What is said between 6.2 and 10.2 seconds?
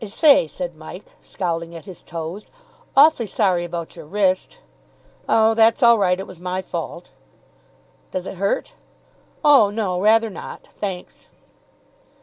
was my fault." "Does it hurt?" "Oh, no,